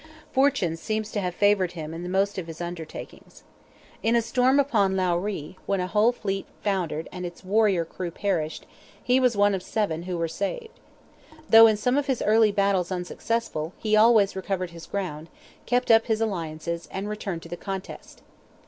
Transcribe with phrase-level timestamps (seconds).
[0.31, 3.43] Fortune seems to have favoured him in most of his undertakings.
[4.01, 8.09] In a storm upon Lough Ree, when a whole fleet foundered and its warrior crew
[8.09, 8.65] perished,
[9.03, 10.79] he was one of seven who were saved.
[11.51, 15.29] Though in some of his early battles unsuccessful, he always recovered his ground,
[15.67, 18.23] kept up his alliances, and returned to the contest.